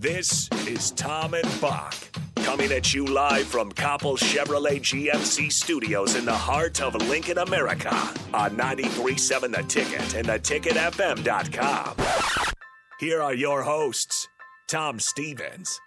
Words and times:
This 0.00 0.48
is 0.66 0.92
Tom 0.92 1.34
and 1.34 1.60
Bock 1.60 1.94
coming 2.36 2.72
at 2.72 2.94
you 2.94 3.04
live 3.04 3.46
from 3.46 3.70
Coppel 3.70 4.16
Chevrolet 4.16 4.80
GMC 4.80 5.52
studios 5.52 6.16
in 6.16 6.24
the 6.24 6.32
heart 6.32 6.80
of 6.80 6.94
Lincoln, 7.06 7.36
America 7.36 7.90
on 8.32 8.56
93.7 8.56 9.54
The 9.54 9.62
Ticket 9.64 10.14
and 10.14 10.26
theticketfm.com. 10.26 11.96
Here 12.98 13.20
are 13.20 13.34
your 13.34 13.60
hosts, 13.60 14.26
Tom 14.68 14.98
Stevens. 14.98 15.78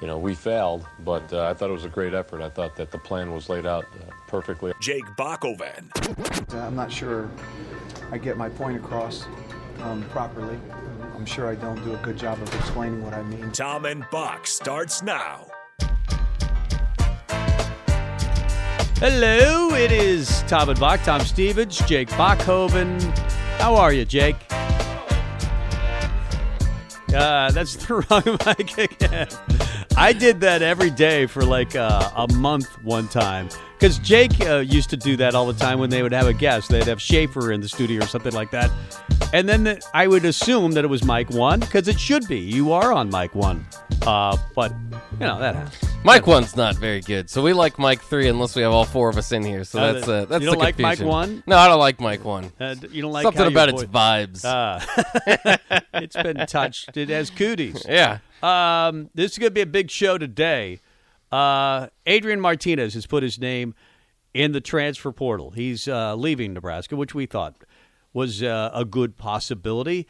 You 0.00 0.06
know, 0.06 0.16
we 0.16 0.34
failed, 0.34 0.86
but 1.00 1.30
uh, 1.30 1.44
I 1.44 1.52
thought 1.52 1.68
it 1.68 1.74
was 1.74 1.84
a 1.84 1.90
great 1.90 2.14
effort. 2.14 2.40
I 2.40 2.48
thought 2.48 2.74
that 2.76 2.90
the 2.90 2.98
plan 2.98 3.32
was 3.32 3.50
laid 3.50 3.66
out 3.66 3.84
uh, 3.84 4.10
perfectly. 4.28 4.72
Jake 4.80 5.04
Bockoven. 5.18 5.90
I'm 6.54 6.74
not 6.74 6.90
sure 6.90 7.28
I 8.12 8.16
get 8.16 8.38
my 8.38 8.48
point 8.48 8.78
across 8.78 9.26
um, 9.82 10.04
properly. 10.04 10.58
I'm 11.18 11.26
sure 11.26 11.48
I 11.48 11.56
don't 11.56 11.82
do 11.82 11.94
a 11.94 11.96
good 11.96 12.16
job 12.16 12.40
of 12.40 12.54
explaining 12.54 13.02
what 13.02 13.12
I 13.12 13.24
mean. 13.24 13.50
Tom 13.50 13.86
and 13.86 14.04
Bock 14.12 14.46
starts 14.46 15.02
now. 15.02 15.48
Hello, 19.00 19.74
it 19.74 19.90
is 19.90 20.44
Tom 20.46 20.68
and 20.68 20.78
Bock, 20.78 21.02
Tom 21.02 21.20
Stevens, 21.22 21.78
Jake 21.88 22.08
Bockoven. 22.10 23.02
How 23.58 23.74
are 23.74 23.92
you, 23.92 24.04
Jake? 24.04 24.36
Uh, 27.12 27.50
that's 27.50 27.74
the 27.84 28.06
wrong 28.08 28.38
mic 28.46 28.78
again. 28.78 29.26
I 29.96 30.12
did 30.12 30.40
that 30.42 30.62
every 30.62 30.90
day 30.90 31.26
for 31.26 31.44
like 31.44 31.74
uh, 31.74 32.12
a 32.14 32.32
month 32.34 32.68
one 32.84 33.08
time. 33.08 33.48
Because 33.78 33.98
Jake 34.00 34.40
uh, 34.40 34.56
used 34.58 34.90
to 34.90 34.96
do 34.96 35.16
that 35.18 35.36
all 35.36 35.46
the 35.46 35.52
time 35.52 35.78
when 35.78 35.88
they 35.88 36.02
would 36.02 36.10
have 36.12 36.26
a 36.26 36.32
guest. 36.32 36.68
They'd 36.68 36.88
have 36.88 37.00
Schaefer 37.00 37.52
in 37.52 37.60
the 37.60 37.68
studio 37.68 38.02
or 38.02 38.08
something 38.08 38.32
like 38.32 38.50
that. 38.50 38.72
And 39.32 39.48
then 39.48 39.62
the, 39.62 39.80
I 39.94 40.08
would 40.08 40.24
assume 40.24 40.72
that 40.72 40.84
it 40.84 40.88
was 40.88 41.04
mic 41.04 41.30
one 41.30 41.60
because 41.60 41.86
it 41.86 42.00
should 42.00 42.26
be. 42.26 42.40
You 42.40 42.72
are 42.72 42.92
on 42.92 43.08
mic 43.08 43.36
one. 43.36 43.64
Uh, 44.02 44.36
but, 44.56 44.72
you 45.12 45.26
know, 45.26 45.38
that 45.38 45.54
happens. 45.54 45.94
mic 46.04 46.26
one's 46.26 46.56
not 46.56 46.74
very 46.76 47.00
good, 47.02 47.30
so 47.30 47.40
we 47.42 47.52
like 47.52 47.78
mic 47.78 48.00
three 48.00 48.26
unless 48.28 48.56
we 48.56 48.62
have 48.62 48.72
all 48.72 48.84
four 48.84 49.08
of 49.08 49.16
us 49.16 49.30
in 49.30 49.44
here. 49.44 49.62
So 49.64 49.80
Uh, 49.80 49.92
that's 49.92 50.08
uh, 50.08 50.24
that's 50.24 50.42
you 50.42 50.46
don't 50.46 50.58
the 50.58 50.64
like 50.64 50.78
mic 50.78 51.00
one? 51.00 51.42
No, 51.46 51.56
I 51.56 51.68
don't 51.68 51.78
like 51.78 52.00
mic 52.00 52.24
one. 52.24 52.50
Uh, 52.58 52.74
you 52.90 53.02
don't 53.02 53.12
like 53.12 53.24
Something 53.24 53.46
about 53.46 53.68
its 53.68 53.84
vibes. 53.84 54.42
Ah. 54.44 54.84
it's 55.94 56.16
been 56.16 56.46
touched. 56.46 56.96
It 56.96 57.10
has 57.10 57.30
cooties. 57.30 57.84
yeah. 57.88 58.18
Um, 58.42 59.10
this 59.14 59.32
is 59.32 59.38
going 59.38 59.50
to 59.50 59.54
be 59.54 59.60
a 59.60 59.66
big 59.66 59.90
show 59.90 60.18
today. 60.18 60.80
Uh, 61.30 61.88
Adrian 62.06 62.40
Martinez 62.40 62.94
has 62.94 63.06
put 63.06 63.22
his 63.22 63.38
name 63.38 63.74
in 64.34 64.52
the 64.52 64.60
transfer 64.60 65.12
portal. 65.12 65.50
He's 65.50 65.88
uh, 65.88 66.14
leaving 66.14 66.54
Nebraska, 66.54 66.96
which 66.96 67.14
we 67.14 67.26
thought 67.26 67.56
was 68.12 68.42
uh, 68.42 68.70
a 68.72 68.84
good 68.84 69.16
possibility. 69.16 70.06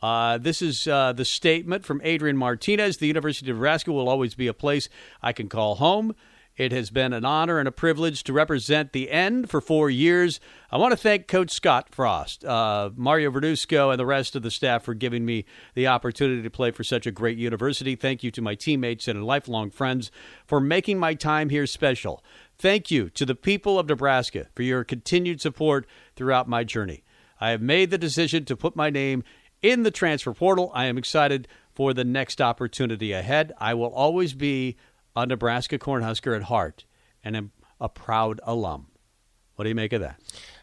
Uh, 0.00 0.36
this 0.38 0.60
is 0.62 0.88
uh, 0.88 1.12
the 1.12 1.24
statement 1.24 1.84
from 1.84 2.00
Adrian 2.02 2.36
Martinez. 2.36 2.96
The 2.96 3.06
University 3.06 3.50
of 3.50 3.56
Nebraska 3.56 3.92
will 3.92 4.08
always 4.08 4.34
be 4.34 4.48
a 4.48 4.54
place 4.54 4.88
I 5.22 5.32
can 5.32 5.48
call 5.48 5.76
home. 5.76 6.14
It 6.56 6.70
has 6.72 6.90
been 6.90 7.14
an 7.14 7.24
honor 7.24 7.58
and 7.58 7.66
a 7.66 7.72
privilege 7.72 8.24
to 8.24 8.32
represent 8.32 8.92
the 8.92 9.10
end 9.10 9.48
for 9.48 9.62
four 9.62 9.88
years. 9.88 10.38
I 10.70 10.76
want 10.76 10.92
to 10.92 10.98
thank 10.98 11.26
Coach 11.26 11.50
Scott 11.50 11.88
Frost, 11.90 12.44
uh, 12.44 12.90
Mario 12.94 13.30
Verduzco, 13.30 13.90
and 13.90 13.98
the 13.98 14.04
rest 14.04 14.36
of 14.36 14.42
the 14.42 14.50
staff 14.50 14.82
for 14.82 14.92
giving 14.92 15.24
me 15.24 15.46
the 15.74 15.86
opportunity 15.86 16.42
to 16.42 16.50
play 16.50 16.70
for 16.70 16.84
such 16.84 17.06
a 17.06 17.10
great 17.10 17.38
university. 17.38 17.96
Thank 17.96 18.22
you 18.22 18.30
to 18.32 18.42
my 18.42 18.54
teammates 18.54 19.08
and 19.08 19.24
lifelong 19.24 19.70
friends 19.70 20.10
for 20.46 20.60
making 20.60 20.98
my 20.98 21.14
time 21.14 21.48
here 21.48 21.66
special. 21.66 22.22
Thank 22.58 22.90
you 22.90 23.08
to 23.10 23.24
the 23.24 23.34
people 23.34 23.78
of 23.78 23.88
Nebraska 23.88 24.48
for 24.54 24.62
your 24.62 24.84
continued 24.84 25.40
support 25.40 25.86
throughout 26.16 26.48
my 26.48 26.64
journey. 26.64 27.02
I 27.40 27.50
have 27.50 27.62
made 27.62 27.90
the 27.90 27.98
decision 27.98 28.44
to 28.44 28.56
put 28.56 28.76
my 28.76 28.90
name 28.90 29.24
in 29.62 29.84
the 29.84 29.90
transfer 29.90 30.34
portal. 30.34 30.70
I 30.74 30.84
am 30.84 30.98
excited 30.98 31.48
for 31.74 31.94
the 31.94 32.04
next 32.04 32.40
opportunity 32.40 33.12
ahead. 33.12 33.52
I 33.58 33.72
will 33.74 33.92
always 33.92 34.34
be 34.34 34.76
a 35.14 35.26
Nebraska 35.26 35.78
Cornhusker 35.78 36.34
at 36.34 36.44
heart 36.44 36.84
and 37.22 37.36
am 37.36 37.52
a 37.80 37.88
proud 37.88 38.40
alum. 38.44 38.88
What 39.56 39.64
do 39.64 39.68
you 39.68 39.74
make 39.74 39.92
of 39.92 40.00
that? 40.00 40.20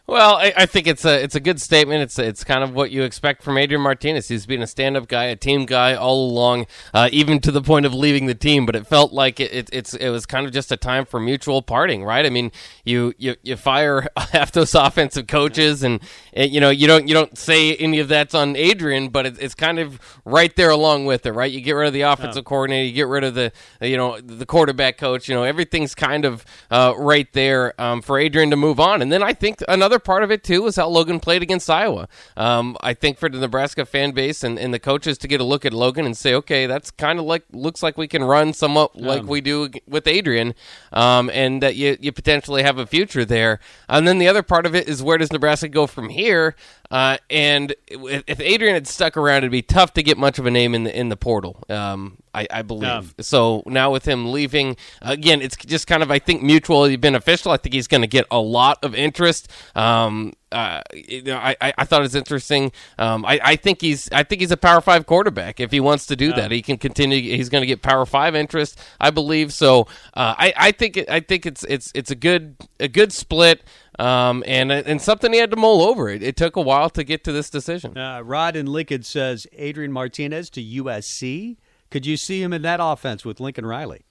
Well, 0.09 0.37
I, 0.37 0.51
I 0.57 0.65
think 0.65 0.87
it's 0.87 1.05
a 1.05 1.21
it's 1.21 1.35
a 1.35 1.39
good 1.39 1.61
statement. 1.61 2.01
It's 2.01 2.17
it's 2.17 2.43
kind 2.43 2.63
of 2.63 2.73
what 2.73 2.89
you 2.89 3.03
expect 3.03 3.43
from 3.43 3.59
Adrian 3.59 3.83
Martinez. 3.83 4.27
He's 4.27 4.47
been 4.47 4.63
a 4.63 4.65
stand 4.65 4.97
up 4.97 5.07
guy, 5.07 5.25
a 5.25 5.35
team 5.35 5.67
guy 5.67 5.93
all 5.93 6.31
along, 6.31 6.65
uh, 6.95 7.09
even 7.11 7.39
to 7.41 7.51
the 7.51 7.61
point 7.61 7.85
of 7.85 7.93
leaving 7.93 8.25
the 8.25 8.33
team. 8.33 8.65
But 8.65 8.75
it 8.75 8.87
felt 8.87 9.13
like 9.13 9.39
it, 9.39 9.53
it 9.53 9.69
it's 9.71 9.93
it 9.93 10.09
was 10.09 10.25
kind 10.25 10.47
of 10.47 10.51
just 10.51 10.71
a 10.71 10.77
time 10.77 11.05
for 11.05 11.19
mutual 11.19 11.61
parting, 11.61 12.03
right? 12.03 12.25
I 12.25 12.31
mean, 12.31 12.51
you 12.83 13.13
you, 13.19 13.35
you 13.43 13.55
fire 13.55 14.07
half 14.31 14.51
those 14.51 14.73
offensive 14.73 15.27
coaches, 15.27 15.83
and 15.83 16.01
it, 16.33 16.49
you 16.49 16.59
know 16.59 16.71
you 16.71 16.87
don't 16.87 17.07
you 17.07 17.13
don't 17.13 17.37
say 17.37 17.75
any 17.75 17.99
of 17.99 18.07
that's 18.07 18.33
on 18.33 18.55
Adrian, 18.55 19.09
but 19.09 19.27
it, 19.27 19.37
it's 19.39 19.53
kind 19.53 19.77
of 19.77 19.99
right 20.25 20.55
there 20.55 20.71
along 20.71 21.05
with 21.05 21.27
it, 21.27 21.33
right? 21.33 21.51
You 21.51 21.61
get 21.61 21.73
rid 21.73 21.85
of 21.85 21.93
the 21.93 22.01
offensive 22.01 22.45
coordinator, 22.45 22.83
you 22.87 22.93
get 22.93 23.07
rid 23.07 23.23
of 23.23 23.35
the 23.35 23.51
you 23.79 23.95
know 23.95 24.19
the 24.19 24.47
quarterback 24.47 24.97
coach. 24.97 25.29
You 25.29 25.35
know 25.35 25.43
everything's 25.43 25.93
kind 25.93 26.25
of 26.25 26.43
uh, 26.71 26.95
right 26.97 27.31
there 27.33 27.79
um, 27.79 28.01
for 28.01 28.17
Adrian 28.17 28.49
to 28.49 28.55
move 28.55 28.79
on. 28.79 29.03
And 29.03 29.11
then 29.11 29.21
I 29.21 29.33
think 29.33 29.59
another 29.67 29.98
part 29.99 30.23
of 30.23 30.31
it 30.31 30.43
too 30.43 30.65
is 30.67 30.75
how 30.75 30.87
Logan 30.87 31.19
played 31.19 31.41
against 31.41 31.69
Iowa. 31.69 32.07
Um, 32.35 32.77
I 32.81 32.93
think 32.93 33.17
for 33.17 33.29
the 33.29 33.39
Nebraska 33.39 33.85
fan 33.85 34.11
base 34.11 34.43
and, 34.43 34.57
and 34.57 34.73
the 34.73 34.79
coaches 34.79 35.17
to 35.19 35.27
get 35.27 35.41
a 35.41 35.43
look 35.43 35.65
at 35.65 35.73
Logan 35.73 36.05
and 36.05 36.17
say, 36.17 36.33
okay, 36.35 36.65
that's 36.65 36.91
kind 36.91 37.19
of 37.19 37.25
like 37.25 37.43
looks 37.51 37.83
like 37.83 37.97
we 37.97 38.07
can 38.07 38.23
run 38.23 38.53
somewhat 38.53 38.95
like 38.95 39.23
we 39.23 39.41
do 39.41 39.69
with 39.87 40.07
Adrian, 40.07 40.53
um, 40.93 41.29
and 41.31 41.61
that 41.63 41.75
you 41.75 41.97
you 41.99 42.11
potentially 42.11 42.63
have 42.63 42.77
a 42.77 42.85
future 42.85 43.25
there. 43.25 43.59
And 43.87 44.07
then 44.07 44.17
the 44.17 44.27
other 44.27 44.43
part 44.43 44.65
of 44.65 44.75
it 44.75 44.87
is 44.87 45.03
where 45.03 45.17
does 45.17 45.31
Nebraska 45.31 45.67
go 45.67 45.87
from 45.87 46.09
here? 46.09 46.55
Uh, 46.91 47.17
and 47.29 47.75
if 47.87 48.39
Adrian 48.39 48.73
had 48.73 48.87
stuck 48.87 49.15
around, 49.15 49.39
it'd 49.39 49.51
be 49.51 49.61
tough 49.61 49.93
to 49.93 50.03
get 50.03 50.17
much 50.17 50.39
of 50.39 50.45
a 50.47 50.51
name 50.51 50.73
in 50.73 50.85
the 50.85 50.99
in 50.99 51.09
the 51.09 51.17
portal. 51.17 51.63
Um, 51.69 52.17
I, 52.33 52.47
I 52.51 52.61
believe. 52.63 52.89
Um, 52.89 53.11
so 53.19 53.63
now 53.65 53.91
with 53.91 54.07
him 54.07 54.31
leaving, 54.31 54.75
again, 55.01 55.41
it's 55.41 55.55
just 55.57 55.87
kind 55.87 56.01
of 56.01 56.09
I 56.09 56.19
think 56.19 56.41
mutually 56.41 56.95
beneficial. 56.95 57.51
I 57.51 57.57
think 57.57 57.73
he's 57.73 57.87
going 57.87 58.01
to 58.01 58.07
get 58.07 58.25
a 58.31 58.39
lot 58.39 58.83
of 58.83 58.95
interest. 58.95 59.51
Um, 59.75 60.33
uh, 60.51 60.81
you 60.93 61.21
know, 61.23 61.37
I, 61.37 61.55
I 61.61 61.73
I 61.77 61.85
thought 61.85 62.03
it's 62.03 62.15
interesting. 62.15 62.71
Um, 62.97 63.23
I, 63.23 63.39
I 63.43 63.55
think 63.55 63.81
he's 63.81 64.09
I 64.11 64.23
think 64.23 64.41
he's 64.41 64.51
a 64.51 64.57
Power 64.57 64.81
Five 64.81 65.05
quarterback. 65.05 65.59
If 65.59 65.71
he 65.71 65.79
wants 65.79 66.07
to 66.07 66.15
do 66.15 66.33
that, 66.33 66.49
he 66.49 66.61
can 66.63 66.77
continue. 66.77 67.21
He's 67.21 67.49
going 67.49 67.61
to 67.61 67.67
get 67.67 67.83
Power 67.83 68.05
Five 68.05 68.35
interest, 68.35 68.79
I 68.99 69.11
believe. 69.11 69.53
So 69.53 69.81
uh, 70.15 70.33
I 70.37 70.53
I 70.57 70.71
think 70.71 70.97
I 71.09 71.19
think 71.19 71.45
it's 71.45 71.63
it's 71.65 71.91
it's 71.93 72.09
a 72.09 72.15
good 72.15 72.55
a 72.79 72.87
good 72.87 73.11
split. 73.13 73.63
Um, 73.99 74.43
and 74.47 74.71
and 74.71 75.01
something 75.01 75.33
he 75.33 75.39
had 75.39 75.51
to 75.51 75.57
mull 75.57 75.81
over. 75.81 76.07
It, 76.07 76.23
it 76.23 76.37
took 76.37 76.55
a 76.55 76.61
while 76.61 76.89
to 76.91 77.03
get 77.03 77.23
to 77.25 77.33
this 77.33 77.49
decision. 77.49 77.97
Uh, 77.97 78.21
Rod 78.21 78.55
in 78.55 78.65
Lincoln 78.65 79.03
says 79.03 79.45
Adrian 79.53 79.91
Martinez 79.91 80.49
to 80.51 80.63
USC. 80.63 81.57
Could 81.91 82.05
you 82.05 82.15
see 82.15 82.41
him 82.41 82.53
in 82.53 82.61
that 82.61 82.79
offense 82.81 83.25
with 83.25 83.39
Lincoln 83.39 83.65
Riley? 83.65 84.05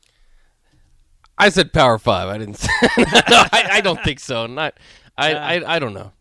I 1.39 1.49
said 1.49 1.73
Power 1.73 1.99
Five. 1.99 2.29
I 2.29 2.37
didn't. 2.37 2.55
Say, 2.59 2.69
no, 2.99 3.05
I, 3.53 3.69
I 3.73 3.81
don't 3.81 4.03
think 4.05 4.21
so. 4.21 4.47
Not. 4.47 4.79
I, 5.17 5.35
I. 5.35 5.77
I 5.77 5.79
don't 5.79 5.95
know. 5.95 6.13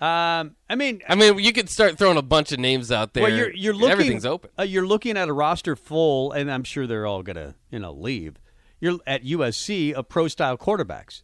Um, 0.00 0.54
I 0.70 0.76
mean, 0.76 1.02
I 1.08 1.16
mean, 1.16 1.40
you 1.40 1.52
could 1.52 1.68
start 1.68 1.98
throwing 1.98 2.18
a 2.18 2.22
bunch 2.22 2.52
of 2.52 2.60
names 2.60 2.92
out 2.92 3.14
there. 3.14 3.24
well, 3.24 3.32
you're 3.32 3.52
you're 3.52 3.74
looking 3.74 3.90
Everything's 3.90 4.24
open. 4.24 4.50
Uh, 4.56 4.62
you're 4.62 4.86
looking 4.86 5.16
at 5.16 5.28
a 5.28 5.32
roster 5.32 5.74
full, 5.74 6.30
and 6.30 6.50
I'm 6.52 6.62
sure 6.62 6.86
they're 6.86 7.06
all 7.06 7.24
gonna 7.24 7.56
you 7.70 7.80
know 7.80 7.92
leave. 7.92 8.36
You're 8.80 8.98
at 9.08 9.24
USC 9.24 9.92
of 9.92 10.08
pro 10.08 10.28
style 10.28 10.56
quarterbacks, 10.56 11.22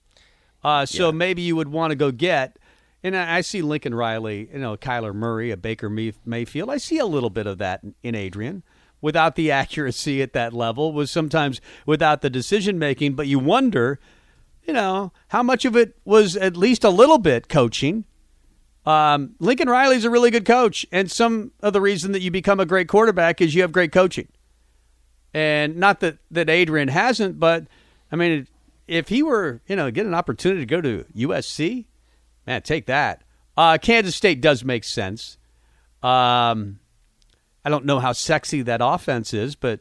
uh, 0.65 0.87
so 0.87 1.13
maybe 1.13 1.43
you 1.43 1.55
would 1.55 1.69
want 1.69 1.91
to 1.91 1.95
go 1.95 2.11
get. 2.11 2.59
And 3.03 3.15
I 3.15 3.37
I 3.37 3.41
see 3.43 3.61
Lincoln 3.61 3.95
Riley, 3.95 4.49
you 4.51 4.59
know, 4.59 4.77
Kyler 4.77 5.15
Murray, 5.15 5.51
a 5.51 5.57
Baker 5.57 5.91
Mayfield. 5.91 6.71
I 6.71 6.79
see 6.79 6.99
a 6.99 7.07
little 7.07 7.31
bit 7.31 7.47
of 7.47 7.59
that 7.59 7.83
in 8.03 8.15
Adrian, 8.15 8.63
without 9.03 9.37
the 9.37 9.51
accuracy 9.61 10.23
at 10.23 10.33
that 10.33 10.55
level, 10.55 10.93
was 10.93 11.11
sometimes 11.11 11.61
without 11.85 12.23
the 12.23 12.31
decision 12.31 12.79
making. 12.79 13.15
But 13.15 13.27
you 13.27 13.39
wonder, 13.39 14.01
you 14.67 14.73
know, 14.73 15.13
how 15.29 15.43
much 15.43 15.67
of 15.67 15.77
it 15.77 15.99
was 16.05 16.35
at 16.37 16.57
least 16.57 16.83
a 16.83 16.91
little 16.91 17.19
bit 17.19 17.49
coaching. 17.49 18.07
Um, 18.87 19.35
Lincoln 19.39 19.69
Riley's 19.69 20.05
a 20.05 20.11
really 20.11 20.31
good 20.31 20.45
coach, 20.45 20.85
and 20.93 21.11
some 21.11 21.53
of 21.61 21.73
the 21.73 21.81
reason 21.81 22.13
that 22.13 22.21
you 22.21 22.31
become 22.31 22.61
a 22.61 22.67
great 22.67 22.89
quarterback 22.89 23.41
is 23.41 23.55
you 23.55 23.63
have 23.63 23.73
great 23.73 23.93
coaching. 23.93 24.29
And 25.35 25.77
not 25.77 26.01
that 26.01 26.19
that 26.31 26.49
Adrian 26.49 26.89
hasn't, 26.89 27.39
but 27.39 27.67
I 28.13 28.17
mean, 28.17 28.47
if 28.87 29.09
he 29.09 29.23
were, 29.23 29.61
you 29.67 29.77
know, 29.77 29.91
get 29.91 30.07
an 30.07 30.15
opportunity 30.15 30.61
to 30.61 30.67
go 30.67 30.81
to 30.81 31.05
USC, 31.17 31.87
man, 32.47 32.63
take 32.63 32.87
that. 32.87 33.23
Uh, 33.57 33.79
Kansas 33.81 34.17
State 34.17 34.41
does 34.41 34.65
make 34.65 34.85
sense. 34.85 35.39
Um, 36.03 36.81
I 37.65 37.71
don't 37.71 37.85
know 37.87 37.99
how 38.01 38.13
sexy 38.13 38.63
that 38.63 38.81
offense 38.83 39.33
is, 39.33 39.55
but 39.55 39.81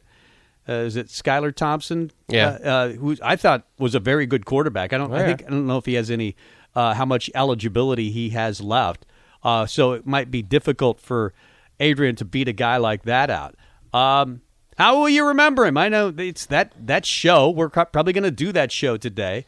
uh, 0.70 0.74
is 0.74 0.96
it 0.96 1.08
Skylar 1.08 1.54
Thompson? 1.54 2.12
Yeah. 2.30 2.58
uh, 2.64 2.70
uh, 2.70 2.90
who 2.94 3.18
I 3.22 3.36
thought 3.36 3.68
was 3.78 3.96
a 3.96 4.00
very 4.00 4.26
good 4.26 4.46
quarterback. 4.46 4.94
I 4.94 4.98
don't. 4.98 5.12
Oh, 5.12 5.16
I 5.16 5.26
think 5.26 5.44
I 5.46 5.50
don't 5.50 5.68
know 5.68 5.78
if 5.78 5.86
he 5.86 5.96
has 5.96 6.10
any 6.10 6.36
uh, 6.76 6.94
how 6.94 7.06
much 7.06 7.30
eligibility 7.36 8.12
he 8.12 8.30
has 8.30 8.62
left. 8.62 9.06
Uh, 9.44 9.66
so 9.66 9.92
it 9.92 10.08
might 10.08 10.32
be 10.32 10.42
difficult 10.42 11.02
for 11.02 11.34
Adrian 11.80 12.16
to 12.16 12.26
beat 12.26 12.48
a 12.48 12.54
guy 12.54 12.78
like 12.78 13.04
that 13.04 13.30
out. 13.30 13.56
Um, 13.94 14.42
how 14.78 15.00
will 15.00 15.10
you 15.10 15.28
remember 15.28 15.66
him? 15.66 15.78
I 15.78 15.90
know 15.90 16.14
it's 16.18 16.46
that 16.48 16.74
that 16.88 17.06
show. 17.06 17.50
We're 17.50 17.70
probably 17.70 18.14
going 18.14 18.24
to 18.24 18.32
do 18.32 18.52
that 18.52 18.72
show 18.72 18.98
today. 18.98 19.46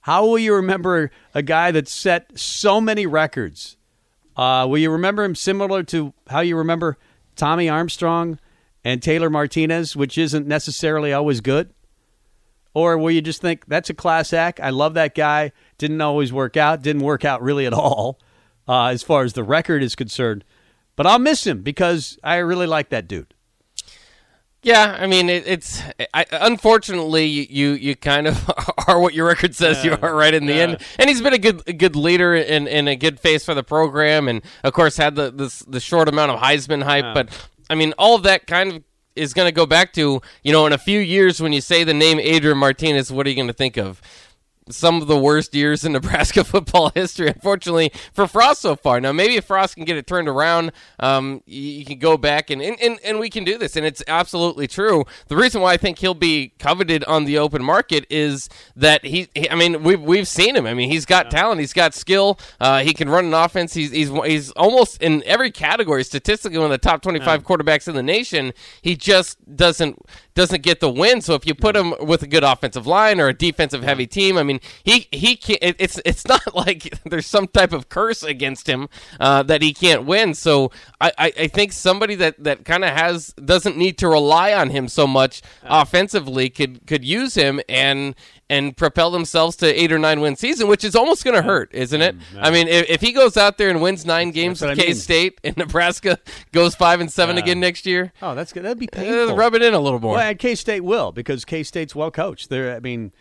How 0.00 0.24
will 0.24 0.38
you 0.38 0.54
remember 0.54 1.10
a 1.34 1.42
guy 1.42 1.70
that 1.72 1.88
set 1.88 2.38
so 2.38 2.80
many 2.80 3.06
records? 3.06 3.76
Uh, 4.36 4.66
will 4.68 4.78
you 4.78 4.90
remember 4.90 5.24
him 5.24 5.34
similar 5.34 5.82
to 5.84 6.12
how 6.28 6.40
you 6.40 6.56
remember 6.56 6.96
Tommy 7.34 7.68
Armstrong 7.68 8.38
and 8.84 9.02
Taylor 9.02 9.30
Martinez, 9.30 9.96
which 9.96 10.16
isn't 10.16 10.46
necessarily 10.46 11.12
always 11.12 11.40
good? 11.40 11.72
Or 12.74 12.98
will 12.98 13.10
you 13.10 13.22
just 13.22 13.40
think 13.40 13.64
that's 13.66 13.88
a 13.88 13.94
class 13.94 14.34
act? 14.34 14.60
I 14.60 14.70
love 14.70 14.94
that 14.94 15.14
guy. 15.14 15.52
Didn't 15.78 16.02
always 16.02 16.32
work 16.32 16.58
out. 16.58 16.82
Didn't 16.82 17.02
work 17.02 17.24
out 17.24 17.42
really 17.42 17.66
at 17.66 17.72
all, 17.72 18.20
uh, 18.68 18.86
as 18.86 19.02
far 19.02 19.24
as 19.24 19.32
the 19.32 19.42
record 19.42 19.82
is 19.82 19.94
concerned. 19.96 20.44
But 20.94 21.06
I'll 21.06 21.18
miss 21.18 21.46
him 21.46 21.62
because 21.62 22.18
I 22.22 22.36
really 22.36 22.66
like 22.66 22.90
that 22.90 23.08
dude. 23.08 23.34
Yeah, 24.66 24.96
I 24.98 25.06
mean 25.06 25.28
it, 25.28 25.46
it's 25.46 25.80
I, 26.12 26.26
unfortunately 26.32 27.26
you 27.26 27.70
you 27.74 27.94
kind 27.94 28.26
of 28.26 28.50
are 28.88 28.98
what 28.98 29.14
your 29.14 29.24
record 29.24 29.54
says 29.54 29.84
you 29.84 29.96
are 30.02 30.12
right 30.12 30.34
in 30.34 30.46
the 30.46 30.54
end, 30.54 30.78
and 30.98 31.08
he's 31.08 31.22
been 31.22 31.34
a 31.34 31.38
good 31.38 31.62
a 31.68 31.72
good 31.72 31.94
leader 31.94 32.34
and, 32.34 32.68
and 32.68 32.88
a 32.88 32.96
good 32.96 33.20
face 33.20 33.44
for 33.44 33.54
the 33.54 33.62
program, 33.62 34.26
and 34.26 34.42
of 34.64 34.72
course 34.72 34.96
had 34.96 35.14
the 35.14 35.30
this, 35.30 35.60
the 35.60 35.78
short 35.78 36.08
amount 36.08 36.32
of 36.32 36.40
Heisman 36.40 36.82
hype, 36.82 37.14
but 37.14 37.28
I 37.70 37.76
mean 37.76 37.94
all 37.96 38.16
of 38.16 38.24
that 38.24 38.48
kind 38.48 38.72
of 38.72 38.82
is 39.14 39.32
going 39.34 39.46
to 39.46 39.52
go 39.52 39.66
back 39.66 39.92
to 39.92 40.20
you 40.42 40.50
know 40.50 40.66
in 40.66 40.72
a 40.72 40.78
few 40.78 40.98
years 40.98 41.40
when 41.40 41.52
you 41.52 41.60
say 41.60 41.84
the 41.84 41.94
name 41.94 42.18
Adrian 42.18 42.58
Martinez, 42.58 43.12
what 43.12 43.24
are 43.24 43.30
you 43.30 43.36
going 43.36 43.46
to 43.46 43.52
think 43.52 43.76
of? 43.76 44.02
Some 44.68 45.00
of 45.00 45.08
the 45.08 45.18
worst 45.18 45.54
years 45.54 45.84
in 45.84 45.92
Nebraska 45.96 46.44
football 46.44 46.90
history, 46.94 47.28
unfortunately, 47.28 47.92
for 48.12 48.26
Frost 48.26 48.62
so 48.62 48.76
far. 48.76 49.00
Now, 49.00 49.12
maybe 49.12 49.36
if 49.36 49.44
Frost 49.44 49.76
can 49.76 49.84
get 49.84 49.96
it 49.96 50.06
turned 50.06 50.28
around, 50.28 50.72
um, 51.00 51.42
you, 51.46 51.60
you 51.60 51.84
can 51.84 51.98
go 51.98 52.16
back 52.16 52.50
and, 52.50 52.60
and, 52.60 52.80
and, 52.80 52.98
and 53.04 53.18
we 53.18 53.30
can 53.30 53.44
do 53.44 53.58
this. 53.58 53.76
And 53.76 53.86
it's 53.86 54.02
absolutely 54.06 54.66
true. 54.66 55.04
The 55.28 55.36
reason 55.36 55.60
why 55.60 55.74
I 55.74 55.76
think 55.76 55.98
he'll 55.98 56.14
be 56.14 56.52
coveted 56.58 57.04
on 57.04 57.24
the 57.24 57.38
open 57.38 57.62
market 57.62 58.06
is 58.10 58.48
that 58.74 59.04
he, 59.04 59.28
he 59.34 59.48
I 59.50 59.54
mean, 59.54 59.82
we've, 59.82 60.00
we've 60.00 60.28
seen 60.28 60.56
him. 60.56 60.66
I 60.66 60.74
mean, 60.74 60.90
he's 60.90 61.06
got 61.06 61.30
talent, 61.30 61.60
he's 61.60 61.72
got 61.72 61.94
skill, 61.94 62.38
uh, 62.60 62.80
he 62.80 62.92
can 62.92 63.08
run 63.08 63.26
an 63.26 63.34
offense. 63.34 63.74
He's, 63.74 63.90
he's, 63.90 64.10
he's 64.10 64.50
almost 64.52 65.02
in 65.02 65.22
every 65.24 65.50
category, 65.50 66.04
statistically, 66.04 66.58
one 66.58 66.66
of 66.66 66.70
the 66.70 66.78
top 66.78 67.02
25 67.02 67.44
quarterbacks 67.44 67.88
in 67.88 67.94
the 67.94 68.02
nation. 68.02 68.52
He 68.82 68.96
just 68.96 69.56
doesn't 69.56 69.98
doesn't 70.36 70.62
get 70.62 70.80
the 70.80 70.90
win. 70.90 71.22
So 71.22 71.34
if 71.34 71.46
you 71.46 71.54
put 71.54 71.74
him 71.74 71.94
with 71.98 72.22
a 72.22 72.26
good 72.26 72.44
offensive 72.44 72.86
line 72.86 73.18
or 73.18 73.28
a 73.28 73.34
defensive 73.34 73.82
heavy 73.82 74.06
team, 74.06 74.36
I 74.36 74.42
mean, 74.44 74.60
he 74.84 75.08
he 75.10 75.34
can't. 75.34 75.58
It's 75.62 75.98
it's 76.04 76.28
not 76.28 76.54
like 76.54 76.96
there's 77.04 77.26
some 77.26 77.48
type 77.48 77.72
of 77.72 77.88
curse 77.88 78.22
against 78.22 78.68
him 78.68 78.88
uh, 79.18 79.42
that 79.44 79.62
he 79.62 79.72
can't 79.72 80.04
win. 80.04 80.34
So 80.34 80.70
I, 81.00 81.10
I, 81.18 81.32
I 81.40 81.46
think 81.48 81.72
somebody 81.72 82.14
that 82.16 82.44
that 82.44 82.64
kind 82.64 82.84
of 82.84 82.90
has 82.90 83.32
doesn't 83.42 83.76
need 83.76 83.98
to 83.98 84.08
rely 84.08 84.52
on 84.52 84.70
him 84.70 84.86
so 84.86 85.06
much 85.06 85.42
offensively 85.64 86.50
could 86.50 86.86
could 86.86 87.04
use 87.04 87.34
him 87.34 87.60
and 87.68 88.14
and 88.48 88.76
propel 88.76 89.10
themselves 89.10 89.56
to 89.56 89.66
eight 89.66 89.90
or 89.90 89.98
nine 89.98 90.20
win 90.20 90.36
season, 90.36 90.68
which 90.68 90.84
is 90.84 90.94
almost 90.94 91.24
going 91.24 91.34
to 91.34 91.42
hurt, 91.42 91.68
isn't 91.74 92.00
it? 92.00 92.14
I 92.38 92.50
mean, 92.50 92.68
if, 92.68 92.88
if 92.88 93.00
he 93.00 93.10
goes 93.12 93.36
out 93.36 93.58
there 93.58 93.70
and 93.70 93.82
wins 93.82 94.06
nine 94.06 94.30
games 94.30 94.60
with 94.62 94.78
K 94.78 94.92
State 94.94 95.40
and 95.42 95.56
Nebraska 95.56 96.18
goes 96.52 96.74
five 96.76 97.00
and 97.00 97.10
seven 97.10 97.38
again 97.38 97.58
next 97.58 97.86
year, 97.86 98.12
Oh, 98.22 98.34
that's 98.34 98.52
good. 98.52 98.62
That'd 98.64 98.78
be 98.78 98.88
uh, 98.92 98.96
painful. 98.96 99.36
rub 99.36 99.54
it 99.54 99.62
in 99.62 99.74
a 99.74 99.80
little 99.80 99.98
more. 100.00 100.14
Well, 100.14 100.34
K 100.36 100.54
State 100.54 100.82
will 100.84 101.10
because 101.12 101.44
K 101.44 101.62
State's 101.64 101.94
well 101.94 102.10
coached. 102.12 102.48
They're, 102.48 102.76
I 102.76 102.80
mean, 102.80 103.12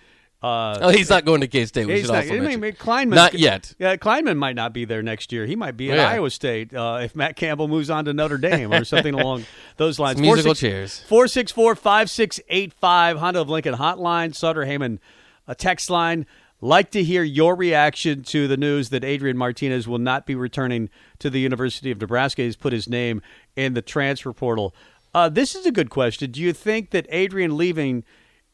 uh, 0.44 0.78
oh, 0.80 0.90
he's 0.90 1.10
not 1.10 1.26
going 1.26 1.42
to 1.42 1.48
K 1.48 1.66
State. 1.66 1.88
We 1.88 2.02
should 2.02 2.10
not- 2.12 2.18
also 2.18 2.36
I 2.36 2.40
mean, 2.40 2.60
mention. 2.60 2.80
Klieman, 2.86 3.16
Not 3.16 3.34
yet. 3.34 3.74
Yeah, 3.80 3.96
Klieman 3.96 4.38
might 4.38 4.56
not 4.56 4.74
be 4.74 4.86
there 4.86 5.02
next 5.02 5.32
year. 5.32 5.48
He 5.48 5.56
might 5.56 5.76
be 5.76 5.90
at 5.92 5.98
Yeah. 5.98 6.08
Iowa 6.10 6.30
State 6.30 6.72
uh, 6.72 7.00
if 7.02 7.16
Matt 7.16 7.36
Campbell 7.36 7.68
moves 7.68 7.90
on 7.90 8.06
to 8.06 8.14
Notre 8.14 8.38
Dame 8.38 8.72
or 8.72 8.86
something 8.86 9.16
along 9.20 9.46
those 9.78 9.98
lines. 9.98 10.20
It's 10.20 10.22
musical 10.22 10.54
chairs. 10.54 11.00
464 11.08 11.76
5685 11.76 13.18
Honda 13.18 13.42
of 13.42 13.50
Lincoln 13.50 13.74
Hotline, 13.76 14.36
Sutter 14.36 14.62
Heyman 14.66 15.00
a 15.48 15.56
text 15.56 15.90
line. 15.90 16.26
Like 16.62 16.90
to 16.92 17.04
hear 17.04 17.22
your 17.22 17.56
reaction 17.56 18.24
to 18.24 18.48
the 18.48 18.58
news 18.58 18.90
that 18.90 19.04
Adrian 19.04 19.38
Martinez 19.38 19.88
will 19.88 20.00
not 20.00 20.26
be 20.26 20.36
returning 20.36 20.90
to 21.20 21.30
the 21.30 21.40
University 21.40 21.92
of 21.92 22.00
Nebraska. 22.00 22.44
He's 22.44 22.56
put 22.56 22.74
his 22.74 22.88
name 22.88 23.22
in 23.56 23.74
the 23.74 23.82
transfer 23.82 24.34
portal. 24.34 24.74
Uh, 25.14 25.30
this 25.30 25.54
is 25.56 25.66
a 25.66 25.72
good 25.72 25.90
question. 25.90 26.32
Do 26.32 26.42
you 26.42 26.54
think 26.54 26.92
that 26.92 27.06
Adrian 27.10 27.56
leaving 27.56 28.04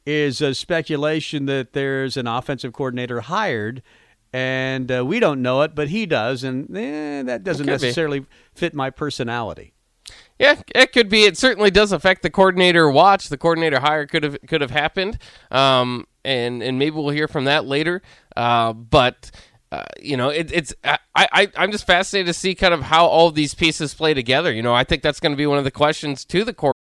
is 0.06 0.42
a 0.42 0.54
speculation 0.54 1.46
that 1.46 1.74
there's 1.74 2.18
an 2.18 2.28
offensive 2.28 2.74
coordinator 2.74 3.22
hired? 3.22 3.82
And 4.34 4.92
uh, 4.92 5.06
we 5.06 5.20
don't 5.20 5.42
know 5.42 5.62
it, 5.62 5.76
but 5.76 5.90
he 5.90 6.06
does, 6.06 6.44
and 6.44 6.66
eh, 6.76 7.24
that 7.24 7.44
doesn't 7.44 7.66
could 7.66 7.80
be. 7.82 7.86
necessarily 7.86 8.26
fit 8.54 8.74
my 8.74 8.90
personality. 8.90 9.74
Yeah, 10.40 10.62
it 10.74 10.92
could 10.94 11.10
be. 11.10 11.24
It 11.26 11.38
certainly 11.38 11.70
does 11.70 11.92
affect 11.92 12.24
the 12.24 12.30
coordinator 12.30 12.90
watch. 12.90 13.30
The 13.30 13.38
coordinator 13.38 13.80
hire 13.80 14.06
could 14.06 14.24
have 14.24 14.38
could 14.48 14.62
have 14.62 14.72
happened, 14.72 15.18
um, 15.52 16.08
and 16.24 16.62
and 16.62 16.78
maybe 16.80 16.96
we'll 16.96 17.10
hear 17.10 17.28
from 17.28 17.46
that 17.46 17.66
later. 17.66 18.02
Uh, 18.36 18.74
but 18.74 19.32
uh, 19.72 19.84
you 20.02 20.18
know, 20.18 20.30
it, 20.30 20.52
it's 20.52 20.74
I, 20.84 20.98
I 21.16 21.52
I'm 21.56 21.72
just 21.72 21.88
fascinated 21.88 22.28
to 22.28 22.34
see 22.34 22.56
kind 22.56 22.74
of 22.74 22.82
how 22.82 23.06
all 23.06 23.32
these 23.32 23.54
pieces 23.54 23.94
play 23.94 24.14
together. 24.14 24.52
You 24.52 24.62
know, 24.62 24.74
I 24.74 24.84
think 24.84 25.02
that's 25.02 25.20
going 25.20 25.32
to 25.32 25.38
be 25.38 25.48
one 25.48 25.58
of 25.58 25.64
the 25.64 25.72
questions 25.72 26.26
to 26.26 26.44
the 26.44 26.54
court. 26.54 26.76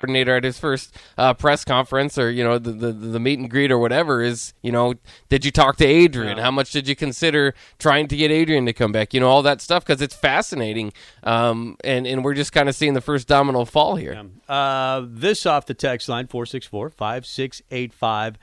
Coordinator 0.00 0.34
at 0.36 0.44
his 0.44 0.58
first 0.58 0.96
uh, 1.18 1.34
press 1.34 1.64
conference 1.64 2.18
or 2.18 2.30
you 2.30 2.42
know 2.42 2.58
the, 2.58 2.72
the 2.72 2.92
the 2.92 3.20
meet 3.20 3.38
and 3.38 3.50
greet 3.50 3.70
or 3.70 3.78
whatever 3.78 4.22
is 4.22 4.54
you 4.62 4.72
know 4.72 4.94
did 5.28 5.44
you 5.44 5.50
talk 5.50 5.76
to 5.76 5.84
Adrian 5.84 6.38
how 6.38 6.50
much 6.50 6.72
did 6.72 6.88
you 6.88 6.96
consider 6.96 7.54
trying 7.78 8.08
to 8.08 8.16
get 8.16 8.30
Adrian 8.30 8.66
to 8.66 8.72
come 8.72 8.92
back 8.92 9.12
you 9.14 9.20
know 9.20 9.28
all 9.28 9.42
that 9.42 9.60
stuff 9.60 9.84
because 9.84 10.00
it's 10.00 10.14
fascinating 10.14 10.92
um, 11.22 11.76
and 11.84 12.06
and 12.06 12.24
we're 12.24 12.34
just 12.34 12.52
kind 12.52 12.68
of 12.68 12.74
seeing 12.74 12.94
the 12.94 13.00
first 13.00 13.28
domino 13.28 13.64
fall 13.64 13.96
here 13.96 14.14
Uh, 14.48 15.02
this 15.06 15.46
off 15.46 15.66
the 15.66 15.74
text 15.74 16.08
line 16.08 16.26
464 16.26 16.90
5685. 16.90 18.38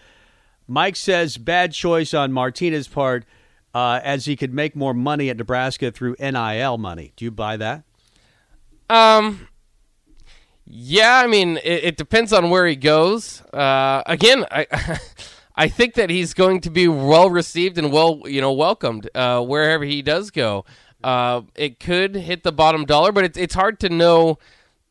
Mike 0.68 0.96
says 0.96 1.38
bad 1.38 1.74
choice 1.74 2.14
on 2.14 2.32
Martinez's 2.32 2.88
part 2.88 3.26
uh, 3.74 4.00
as 4.04 4.26
he 4.26 4.36
could 4.36 4.54
make 4.54 4.76
more 4.76 4.94
money 4.94 5.30
at 5.30 5.38
Nebraska 5.38 5.92
through 5.92 6.16
NIL 6.20 6.78
money. 6.78 7.14
Do 7.16 7.26
you 7.26 7.32
buy 7.32 7.58
that? 7.58 7.84
Um. 8.90 9.48
Yeah, 10.70 11.22
I 11.24 11.28
mean, 11.28 11.58
it, 11.58 11.84
it 11.84 11.98
depends 11.98 12.34
on 12.34 12.50
where 12.50 12.68
he 12.68 12.76
goes. 12.76 13.42
Uh, 13.54 14.04
again, 14.06 14.46
I, 14.52 15.00
I 15.56 15.70
think 15.70 15.94
that 15.94 16.10
he's 16.10 16.34
going 16.34 16.60
to 16.62 16.70
be 16.70 16.88
well 16.90 17.30
received 17.30 17.78
and 17.78 17.92
well, 17.92 18.22
you 18.26 18.42
know, 18.42 18.52
welcomed 18.52 19.10
uh, 19.16 19.42
wherever 19.42 19.86
he 19.86 20.02
does 20.02 20.30
go. 20.30 20.66
Uh, 21.04 21.42
it 21.56 21.80
could 21.80 22.16
hit 22.16 22.44
the 22.44 22.52
bottom 22.52 22.84
dollar, 22.84 23.12
but 23.12 23.24
it's 23.24 23.38
it's 23.38 23.56
hard 23.56 23.80
to 23.80 23.90
know. 23.90 24.40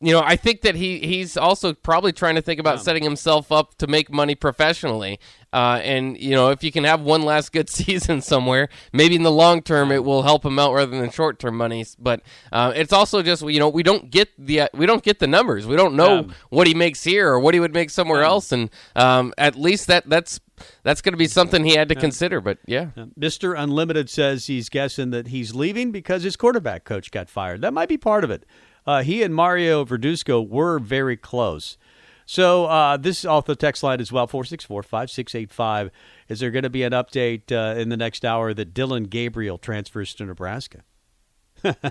You 0.01 0.13
know, 0.13 0.23
I 0.25 0.37
think 0.37 0.63
that 0.63 0.77
he 0.77 0.99
he's 1.01 1.37
also 1.37 1.75
probably 1.75 2.13
trying 2.13 2.37
to 2.37 2.43
think 2.43 2.61
about 2.61 2.83
setting 2.83 3.03
himself 3.03 3.53
up 3.53 3.77
to 3.77 3.87
make 3.87 4.11
money 4.11 4.35
professionally. 4.35 5.19
Uh, 5.57 5.81
and 5.83 6.19
you 6.21 6.33
know, 6.33 6.51
if 6.51 6.63
you 6.63 6.71
can 6.71 6.85
have 6.85 7.01
one 7.01 7.23
last 7.23 7.51
good 7.51 7.71
season 7.81 8.21
somewhere, 8.21 8.69
maybe 8.93 9.17
in 9.17 9.23
the 9.23 9.33
long 9.33 9.63
term 9.63 9.91
it 9.91 10.05
will 10.05 10.21
help 10.21 10.45
him 10.45 10.59
out 10.59 10.75
rather 10.75 10.99
than 11.01 11.11
short 11.11 11.39
term 11.39 11.57
monies. 11.57 11.97
But 11.99 12.21
uh, 12.53 12.75
it's 12.77 12.93
also 12.93 13.23
just 13.23 13.41
you 13.41 13.59
know 13.59 13.71
we 13.71 13.83
don't 13.83 14.11
get 14.11 14.29
the 14.37 14.69
we 14.75 14.85
don't 14.85 15.03
get 15.03 15.19
the 15.19 15.27
numbers. 15.27 15.67
We 15.67 15.75
don't 15.75 15.95
know 15.95 16.29
what 16.51 16.67
he 16.67 16.75
makes 16.75 17.03
here 17.05 17.33
or 17.33 17.41
what 17.41 17.55
he 17.55 17.61
would 17.61 17.73
make 17.73 17.89
somewhere 17.89 18.23
else. 18.23 18.53
And 18.53 18.69
um, 18.95 19.33
at 19.39 19.57
least 19.57 19.87
that 19.87 20.07
that's 20.11 20.41
that's 20.83 21.01
going 21.01 21.15
to 21.15 21.19
be 21.19 21.27
something 21.27 21.65
he 21.65 21.75
had 21.75 21.89
to 21.89 21.95
consider. 21.95 22.43
But 22.43 22.59
yeah, 22.67 22.89
Mr. 23.19 23.59
Unlimited 23.59 24.11
says 24.11 24.49
he's 24.49 24.69
guessing 24.69 25.09
that 25.13 25.29
he's 25.29 25.55
leaving 25.55 25.91
because 25.91 26.23
his 26.23 26.37
quarterback 26.37 26.85
coach 26.85 27.11
got 27.11 27.31
fired. 27.31 27.63
That 27.63 27.73
might 27.73 27.89
be 27.89 27.97
part 27.97 28.25
of 28.25 28.31
it. 28.31 28.45
Uh, 28.87 29.03
he 29.03 29.23
and 29.23 29.35
Mario 29.35 29.87
Verduzco 29.87 30.47
were 30.47 30.79
very 30.79 31.17
close. 31.17 31.79
So 32.27 32.67
uh, 32.67 32.97
this 32.97 33.21
is 33.21 33.25
off 33.25 33.47
the 33.47 33.55
text 33.55 33.85
line 33.85 34.01
as 34.01 34.11
well, 34.11 34.27
464 34.27 34.83
5685. 34.83 35.91
Is 36.29 36.41
there 36.41 36.51
going 36.51 36.65
to 36.65 36.71
be 36.71 36.83
an 36.83 36.93
update 36.93 37.53
uh, 37.53 37.79
in 37.79 37.89
the 37.89 37.97
next 37.97 38.25
hour 38.25 38.53
that 38.53 38.75
Dillon 38.75 39.05
Gabriel 39.05 39.59
transfers 39.59 40.13
to 40.15 40.27
Nebraska? 40.27 40.83
uh, 41.65 41.85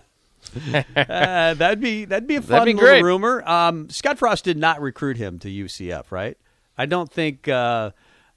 that'd 0.94 1.80
be 1.80 2.04
that'd 2.04 2.28
be 2.28 2.36
a 2.36 2.42
fun 2.42 2.66
be 2.66 2.74
little 2.74 2.88
great. 2.88 3.02
rumor. 3.02 3.48
Um, 3.48 3.90
Scott 3.90 4.20
Frost 4.20 4.44
did 4.44 4.58
not 4.58 4.82
recruit 4.82 5.16
him 5.16 5.40
to 5.40 5.48
UCF, 5.48 6.12
right? 6.12 6.38
I 6.78 6.86
don't 6.86 7.10
think 7.10 7.48
uh, 7.48 7.92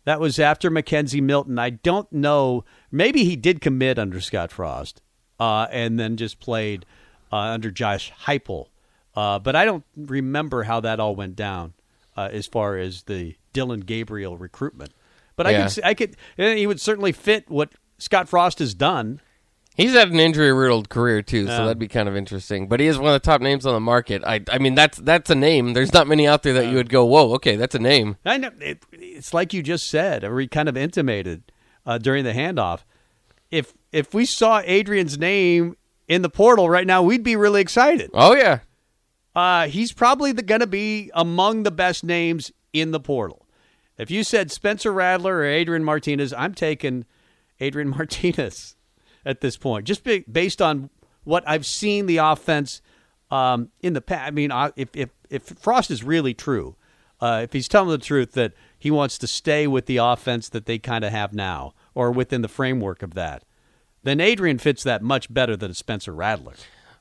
that 0.04 0.20
was 0.20 0.38
after 0.38 0.70
McKenzie 0.70 1.20
Milton. 1.20 1.58
I 1.58 1.70
don't 1.70 2.10
know. 2.12 2.64
Maybe 2.92 3.24
he 3.24 3.34
did 3.34 3.60
commit 3.60 3.98
under 3.98 4.20
Scott 4.20 4.52
Frost, 4.52 5.02
uh, 5.40 5.66
and 5.72 5.98
then 5.98 6.16
just 6.16 6.38
played 6.38 6.86
uh, 7.32 7.38
under 7.38 7.72
Josh 7.72 8.12
Heupel. 8.26 8.68
Uh, 9.16 9.40
but 9.40 9.56
I 9.56 9.64
don't 9.64 9.84
remember 9.96 10.62
how 10.62 10.78
that 10.80 11.00
all 11.00 11.16
went 11.16 11.34
down 11.34 11.74
uh, 12.18 12.28
as 12.32 12.46
far 12.46 12.76
as 12.76 13.02
the 13.04 13.36
Dillon 13.52 13.80
Gabriel 13.80 14.36
recruitment. 14.36 14.92
But 15.36 15.46
I 15.46 15.50
Yeah. 15.50 15.62
could, 15.62 15.72
see- 15.72 15.82
I 15.84 15.94
could, 15.94 16.16
he 16.36 16.66
would 16.66 16.80
certainly 16.80 17.12
fit 17.12 17.48
what 17.48 17.70
Scott 17.98 18.28
Frost 18.28 18.58
has 18.58 18.74
done. 18.74 19.20
He's 19.76 19.92
had 19.92 20.10
an 20.10 20.18
injury-riddled 20.18 20.88
career 20.88 21.22
too, 21.22 21.46
so 21.46 21.52
Yeah. 21.52 21.58
that'd 21.58 21.78
be 21.78 21.86
kind 21.86 22.08
of 22.08 22.16
interesting. 22.16 22.66
But 22.66 22.80
he 22.80 22.88
is 22.88 22.98
one 22.98 23.14
of 23.14 23.22
the 23.22 23.24
top 23.24 23.40
names 23.40 23.64
on 23.64 23.72
the 23.74 23.80
market. 23.80 24.24
I, 24.26 24.40
I 24.50 24.58
mean, 24.58 24.74
that's 24.74 24.98
that's 24.98 25.30
a 25.30 25.36
name. 25.36 25.72
There's 25.74 25.92
not 25.92 26.08
many 26.08 26.26
out 26.26 26.42
there 26.42 26.52
that 26.54 26.66
you 26.66 26.74
would 26.74 26.88
go, 26.90 27.04
"Whoa, 27.04 27.32
okay, 27.34 27.54
that's 27.54 27.76
a 27.76 27.78
name." 27.78 28.16
I 28.26 28.38
know 28.38 28.50
it, 28.60 28.82
it's 28.90 29.32
like 29.32 29.54
you 29.54 29.62
just 29.62 29.88
said, 29.88 30.24
or 30.24 30.34
we 30.34 30.48
kind 30.48 30.68
of 30.68 30.76
intimated 30.76 31.52
uh, 31.86 31.98
during 31.98 32.24
the 32.24 32.32
handoff. 32.32 32.80
If 33.52 33.72
if 33.92 34.12
we 34.12 34.26
saw 34.26 34.60
Adrian's 34.64 35.16
name 35.16 35.76
in 36.08 36.22
the 36.22 36.28
portal 36.30 36.68
right 36.68 36.86
now, 36.86 37.00
we'd 37.04 37.22
be 37.22 37.36
really 37.36 37.60
excited. 37.60 38.10
Oh 38.14 38.34
yeah, 38.34 38.58
Uh, 39.38 39.68
he's 39.68 39.92
probably 39.92 40.32
going 40.32 40.60
to 40.60 40.66
be 40.66 41.12
among 41.14 41.62
the 41.62 41.70
best 41.70 42.02
names 42.02 42.50
in 42.72 42.90
the 42.90 42.98
portal. 42.98 43.46
If 43.96 44.10
you 44.10 44.24
said 44.24 44.50
Spencer 44.50 44.92
Rattler 44.92 45.36
or 45.36 45.44
Adrian 45.44 45.84
Martinez, 45.84 46.32
I'm 46.32 46.54
taking 46.54 47.04
Adrian 47.60 47.88
Martinez 47.96 48.74
at 49.24 49.40
this 49.40 49.56
point, 49.56 49.86
just 49.86 50.02
be, 50.02 50.24
based 50.28 50.60
on 50.60 50.90
what 51.22 51.44
I've 51.46 51.64
seen 51.64 52.06
the 52.06 52.16
offense 52.16 52.82
um, 53.30 53.70
in 53.80 53.92
the 53.92 54.00
past. 54.00 54.26
I 54.26 54.32
mean, 54.32 54.50
if 54.74 54.88
if 54.96 55.10
if 55.30 55.44
Frost 55.44 55.92
is 55.92 56.02
really 56.02 56.34
true, 56.34 56.74
uh, 57.20 57.42
if 57.44 57.52
he's 57.52 57.68
telling 57.68 57.90
the 57.90 57.98
truth 57.98 58.32
that 58.32 58.54
he 58.76 58.90
wants 58.90 59.18
to 59.18 59.28
stay 59.28 59.68
with 59.68 59.86
the 59.86 59.98
offense 59.98 60.48
that 60.48 60.66
they 60.66 60.80
kind 60.80 61.04
of 61.04 61.12
have 61.12 61.32
now, 61.32 61.74
or 61.94 62.10
within 62.10 62.42
the 62.42 62.48
framework 62.48 63.04
of 63.04 63.14
that, 63.14 63.44
then 64.02 64.18
Adrian 64.20 64.58
fits 64.58 64.82
that 64.82 65.00
much 65.00 65.32
better 65.32 65.56
than 65.56 65.74
Spencer 65.74 66.12
Rattler. 66.12 66.54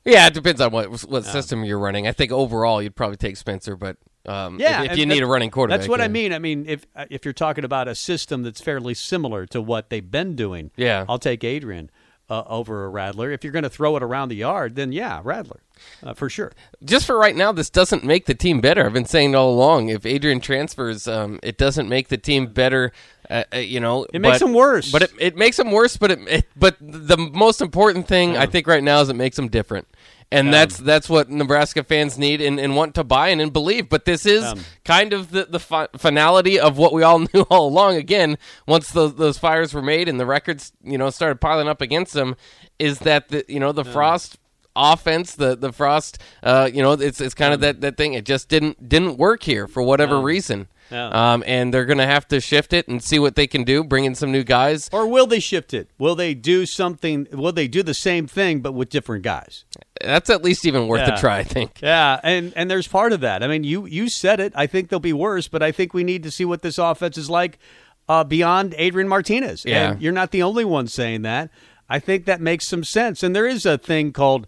Yeah. 0.08 0.28
It 0.28 0.34
depends 0.34 0.62
on 0.62 0.72
what 0.72 0.88
what 1.04 1.26
system 1.26 1.64
you're 1.64 1.80
running. 1.80 2.08
I 2.08 2.12
think 2.12 2.32
overall 2.32 2.82
you'd 2.82 2.96
probably 2.96 3.18
take 3.18 3.38
Spencer, 3.38 3.76
but 3.76 3.98
um, 4.26 4.60
Yeah, 4.60 4.84
if, 4.84 4.92
if 4.94 4.98
you 4.98 5.06
need 5.06 5.24
a 5.24 5.28
running 5.28 5.52
quarterback, 5.52 5.80
That's 5.80 5.90
what 5.90 6.02
I 6.02 6.08
mean. 6.08 6.34
I 6.34 6.40
mean, 6.40 6.66
if 6.68 6.86
uh, 6.96 7.06
if 7.10 7.26
you're 7.26 7.34
talking 7.34 7.64
about 7.64 7.88
a 7.88 7.96
system 7.96 8.44
that's 8.44 8.62
fairly 8.62 8.94
similar 8.94 9.46
to 9.48 9.62
what 9.62 9.90
they've 9.90 10.10
been 10.10 10.36
doing, 10.36 10.72
Yeah. 10.76 11.06
I'll 11.08 11.20
take 11.20 11.44
Adrian 11.44 11.90
uh, 12.30 12.44
over 12.48 12.86
a 12.86 12.90
Rattler. 12.90 13.32
If 13.32 13.44
you're 13.44 13.54
going 13.54 13.64
to 13.64 13.70
throw 13.70 13.96
it 13.96 14.04
around 14.04 14.30
the 14.30 14.36
yard, 14.36 14.76
then 14.76 14.92
yeah, 14.92 15.22
Rattler 15.24 15.62
uh, 16.04 16.14
for 16.14 16.30
sure. 16.30 16.52
just 16.84 17.06
for 17.06 17.18
right 17.18 17.36
now, 17.36 17.52
this 17.52 17.70
doesn't 17.70 18.04
make 18.04 18.26
the 18.26 18.36
team 18.36 18.60
better. 18.60 18.86
I've 18.86 18.94
been 18.94 19.06
saying 19.06 19.34
all 19.36 19.50
along. 19.54 19.90
If 19.90 20.06
Adrian 20.06 20.42
transfers, 20.42 21.08
um, 21.08 21.40
it 21.42 21.58
doesn't 21.58 21.88
make 21.88 22.10
the 22.10 22.18
team 22.18 22.48
better. 22.48 22.92
Uh, 23.30 23.44
uh, 23.54 23.58
you 23.58 23.80
know, 23.80 24.06
It 24.14 24.20
makes 24.22 24.40
but- 24.40 24.46
them 24.46 24.54
worse. 24.54 24.92
But 24.92 25.02
it, 25.04 25.12
it 25.20 25.36
makes 25.36 25.58
them 25.58 25.72
worse. 25.72 25.98
But 25.98 26.12
it, 26.12 26.20
it 26.28 26.46
but 26.56 26.78
the 26.80 27.18
most 27.18 27.62
important 27.62 28.08
thing 28.08 28.38
I 28.38 28.46
think 28.46 28.68
right 28.68 28.84
now 28.84 29.02
is 29.02 29.10
it 29.10 29.16
makes 29.16 29.36
them 29.36 29.50
different. 29.50 29.88
And 30.30 30.54
that's 30.54 30.78
that's 30.78 31.08
what 31.08 31.30
Nebraska 31.30 31.86
fans 31.86 32.18
need 32.18 32.42
and, 32.42 32.60
and 32.60 32.76
want 32.76 32.96
to 32.96 33.06
buy 33.06 33.30
in 33.30 33.40
and 33.40 33.54
believe. 33.54 33.88
But 33.88 34.04
this 34.04 34.26
is 34.26 34.44
kind 34.84 35.14
of 35.14 35.32
the 35.32 35.46
the 35.46 35.60
fi- 35.60 35.88
finality 35.96 36.60
of 36.60 36.78
what 36.78 36.92
we 36.92 37.02
all 37.02 37.20
knew 37.34 37.46
all 37.50 37.68
along. 37.70 37.96
Again, 37.96 38.38
once 38.66 38.92
those 38.92 39.16
those 39.16 39.38
fires 39.38 39.74
were 39.74 39.82
made 39.82 40.10
and 40.10 40.20
the 40.20 40.26
records 40.26 40.74
you 40.84 40.98
know 40.98 41.10
started 41.12 41.40
piling 41.40 41.70
up 41.70 41.80
against 41.80 42.12
them, 42.12 42.36
is 42.78 43.00
that 43.00 43.30
the 43.30 43.46
you 43.48 43.60
know 43.62 43.72
the 43.72 43.86
Frost 43.86 44.38
offense, 44.76 45.36
the 45.36 45.56
the 45.56 45.72
Frost, 45.72 46.20
uh, 46.44 46.70
you 46.74 46.82
know, 46.82 46.92
it's 46.92 47.22
it's 47.22 47.34
kind 47.34 47.54
of 47.54 47.62
that, 47.62 47.82
that 47.82 47.96
thing. 47.98 48.14
It 48.14 48.26
just 48.26 48.50
didn't 48.50 48.88
didn't 48.88 49.18
work 49.18 49.44
here 49.44 49.68
for 49.68 49.82
whatever 49.82 50.20
reason. 50.22 50.68
Yeah. 50.92 51.08
Um, 51.34 51.44
and 51.46 51.74
they're 51.74 51.86
gonna 51.86 52.06
have 52.08 52.28
to 52.30 52.40
shift 52.40 52.74
it 52.74 52.88
and 52.88 53.04
see 53.04 53.20
what 53.20 53.36
they 53.36 53.48
can 53.48 53.64
do. 53.64 53.84
Bring 53.84 54.06
in 54.06 54.16
some 54.16 54.32
new 54.32 54.44
guys. 54.44 54.90
Or 54.94 55.08
will 55.08 55.28
they 55.28 55.40
shift 55.40 55.74
it? 55.74 55.90
Will 55.98 56.16
they 56.16 56.34
do 56.34 56.66
something? 56.66 57.28
Will 57.32 57.52
they 57.52 57.68
do 57.68 57.84
the 57.84 57.94
same 57.94 58.28
thing 58.28 58.62
but 58.62 58.72
with 58.74 58.90
different 58.90 59.24
guys? 59.24 59.66
That's 60.02 60.30
at 60.30 60.44
least 60.44 60.66
even 60.66 60.88
worth 60.88 61.08
Yeah. 61.08 61.16
a 61.16 61.20
try. 61.20 61.38
I 61.40 61.44
think. 61.44 61.80
Yeah, 61.82 62.20
and 62.24 62.54
and 62.56 62.70
there's 62.72 62.88
part 62.88 63.12
of 63.14 63.22
that. 63.22 63.44
I 63.44 63.48
mean, 63.48 63.64
you 63.64 63.86
you 63.86 64.10
said 64.10 64.40
it. 64.40 64.54
I 64.56 64.68
think 64.68 64.90
they'll 64.90 65.00
be 65.00 65.14
worse, 65.14 65.48
but 65.48 65.62
I 65.64 65.72
think 65.72 65.94
we 65.94 66.04
need 66.04 66.24
to 66.24 66.32
see 66.32 66.46
what 66.46 66.62
this 66.62 66.78
offense 66.78 67.18
is 67.18 67.30
like 67.30 67.60
uh, 68.08 68.24
beyond 68.24 68.74
Adrian 68.78 69.08
Martinez. 69.10 69.64
Yeah. 69.66 69.92
and 69.92 70.02
you're 70.02 70.14
not 70.14 70.32
the 70.32 70.44
only 70.44 70.64
one 70.66 70.88
saying 70.88 71.24
that. 71.24 71.50
I 71.90 72.00
think 72.00 72.26
that 72.26 72.42
makes 72.42 72.66
some 72.68 72.84
sense. 72.84 73.24
And 73.24 73.36
there 73.36 73.48
is 73.48 73.66
a 73.66 73.78
thing 73.78 74.12
called 74.14 74.46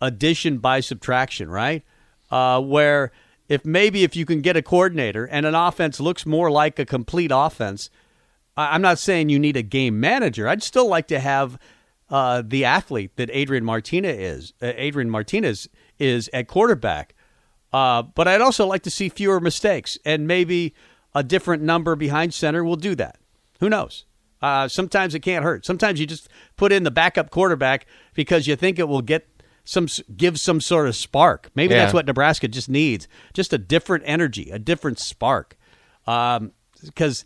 addition 0.00 0.58
by 0.58 0.80
subtraction, 0.80 1.50
right? 1.50 1.82
Uh, 2.30 2.60
where 2.60 3.12
if 3.48 3.64
maybe 3.64 4.04
if 4.04 4.14
you 4.14 4.26
can 4.26 4.40
get 4.40 4.56
a 4.56 4.62
coordinator 4.62 5.24
and 5.24 5.46
an 5.46 5.54
offense 5.54 6.00
looks 6.00 6.26
more 6.26 6.50
like 6.50 6.78
a 6.78 6.84
complete 6.84 7.30
offense, 7.34 7.90
I'm 8.56 8.82
not 8.82 8.98
saying 8.98 9.28
you 9.28 9.38
need 9.38 9.56
a 9.56 9.62
game 9.62 10.00
manager. 10.00 10.48
I'd 10.48 10.62
still 10.62 10.88
like 10.88 11.08
to 11.08 11.20
have 11.20 11.58
uh, 12.10 12.42
the 12.44 12.64
athlete 12.64 13.16
that 13.16 13.30
Adrian 13.32 13.64
Martinez 13.64 14.18
is. 14.18 14.52
Uh, 14.60 14.72
Adrian 14.76 15.10
Martinez 15.10 15.68
is 15.98 16.28
at 16.32 16.48
quarterback, 16.48 17.14
uh, 17.72 18.02
but 18.02 18.26
I'd 18.26 18.40
also 18.40 18.66
like 18.66 18.82
to 18.82 18.90
see 18.90 19.08
fewer 19.08 19.40
mistakes 19.40 19.98
and 20.04 20.26
maybe 20.26 20.74
a 21.14 21.22
different 21.22 21.62
number 21.62 21.96
behind 21.96 22.34
center 22.34 22.64
will 22.64 22.76
do 22.76 22.94
that. 22.96 23.18
Who 23.60 23.68
knows? 23.68 24.04
Uh, 24.40 24.68
sometimes 24.68 25.14
it 25.14 25.20
can't 25.20 25.44
hurt. 25.44 25.64
Sometimes 25.64 25.98
you 25.98 26.06
just 26.06 26.28
put 26.56 26.72
in 26.72 26.84
the 26.84 26.90
backup 26.90 27.30
quarterback 27.30 27.86
because 28.14 28.46
you 28.46 28.56
think 28.56 28.78
it 28.78 28.88
will 28.88 29.02
get 29.02 29.26
some 29.68 29.86
give 30.16 30.40
some 30.40 30.62
sort 30.62 30.88
of 30.88 30.96
spark. 30.96 31.50
Maybe 31.54 31.74
Yeah. 31.74 31.80
that's 31.82 31.92
what 31.92 32.06
Nebraska 32.06 32.48
just 32.48 32.70
needs. 32.70 33.06
Just 33.34 33.52
a 33.52 33.58
different 33.58 34.02
energy, 34.06 34.48
a 34.50 34.58
different 34.58 34.98
spark. 34.98 35.58
Because 36.06 37.24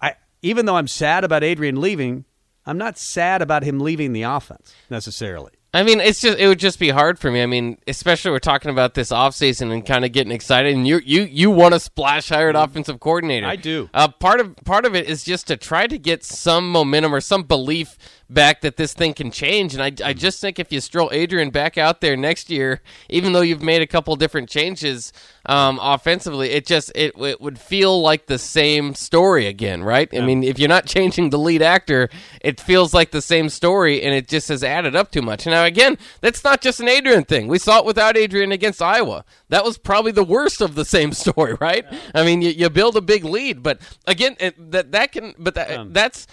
I, 0.00 0.14
even 0.42 0.66
though 0.66 0.76
I'm 0.76 0.88
sad 0.88 1.22
about 1.22 1.44
Adrian 1.44 1.80
leaving, 1.80 2.24
I'm 2.66 2.76
not 2.76 2.98
sad 2.98 3.40
about 3.40 3.62
him 3.62 3.78
leaving 3.78 4.12
the 4.12 4.22
offense 4.22 4.74
necessarily. 4.90 5.52
I 5.72 5.82
mean, 5.84 6.00
it's 6.00 6.20
just 6.20 6.38
it 6.38 6.48
would 6.48 6.58
just 6.58 6.80
be 6.80 6.88
hard 6.88 7.18
for 7.20 7.30
me. 7.30 7.40
I 7.42 7.46
mean, 7.46 7.78
especially 7.86 8.30
we're 8.30 8.38
talking 8.38 8.70
about 8.70 8.94
this 8.94 9.10
offseason 9.10 9.70
and 9.72 9.84
kind 9.86 10.04
of 10.04 10.10
getting 10.12 10.32
excited, 10.32 10.74
and 10.74 10.88
you 10.88 11.00
you 11.04 11.22
you 11.22 11.50
want 11.50 11.74
a 11.74 11.78
splash 11.80 12.30
hired 12.30 12.56
offensive 12.56 12.98
coordinator. 12.98 13.46
I 13.46 13.56
do. 13.56 13.90
Uh, 13.92 14.08
part 14.08 14.40
of 14.40 14.56
part 14.64 14.86
of 14.86 14.96
it 14.96 15.06
is 15.06 15.22
just 15.22 15.46
to 15.48 15.56
try 15.56 15.86
to 15.86 15.98
get 15.98 16.24
some 16.24 16.72
momentum 16.72 17.14
or 17.14 17.20
some 17.20 17.42
belief 17.44 17.96
back 18.28 18.60
that 18.62 18.76
this 18.76 18.92
thing 18.92 19.14
can 19.14 19.30
change. 19.30 19.74
And 19.74 19.82
I, 19.82 19.92
I 20.08 20.12
just 20.12 20.40
think 20.40 20.58
if 20.58 20.72
you 20.72 20.80
stroll 20.80 21.10
Adrian 21.12 21.50
back 21.50 21.78
out 21.78 22.00
there 22.00 22.16
next 22.16 22.50
year, 22.50 22.80
even 23.08 23.32
though 23.32 23.40
you've 23.40 23.62
made 23.62 23.82
a 23.82 23.86
couple 23.86 24.14
different 24.16 24.48
changes 24.48 25.12
um, 25.46 25.78
offensively, 25.80 26.50
it 26.50 26.66
just 26.66 26.90
it, 26.94 27.14
it 27.18 27.40
would 27.40 27.58
feel 27.58 28.00
like 28.00 28.26
the 28.26 28.38
same 28.38 28.94
story 28.94 29.46
again, 29.46 29.84
right? 29.84 30.08
I 30.12 30.20
mean, 30.20 30.42
if 30.42 30.58
you're 30.58 30.68
not 30.68 30.86
changing 30.96 31.30
the 31.30 31.38
lead 31.38 31.62
actor, 31.62 32.08
it 32.40 32.60
feels 32.60 32.92
like 32.92 33.12
the 33.12 33.22
same 33.22 33.48
story, 33.48 34.02
and 34.02 34.14
it 34.14 34.28
just 34.28 34.48
has 34.48 34.64
added 34.64 34.96
up 34.96 35.12
too 35.12 35.22
much. 35.22 35.46
Now, 35.46 35.64
again, 35.64 35.96
that's 36.20 36.42
not 36.42 36.60
just 36.60 36.80
an 36.80 36.88
Adrian 36.88 37.24
thing. 37.24 37.46
We 37.46 37.58
saw 37.58 37.78
it 37.78 37.84
without 37.84 38.16
Adrian 38.16 38.50
against 38.50 38.82
Iowa. 38.82 39.24
That 39.48 39.64
was 39.64 39.78
probably 39.78 40.12
the 40.12 40.24
worst 40.24 40.60
of 40.60 40.74
the 40.74 40.84
same 40.84 41.12
story, 41.12 41.54
right? 41.60 41.84
I 42.14 42.24
mean, 42.24 42.42
you, 42.42 42.50
you 42.50 42.70
build 42.70 42.96
a 42.96 43.00
big 43.00 43.24
lead, 43.24 43.62
but 43.62 43.80
again, 44.06 44.36
it, 44.40 44.72
that 44.72 44.90
that 44.92 45.12
can, 45.12 45.34
but 45.38 45.54
that, 45.54 45.92
that's 45.92 46.26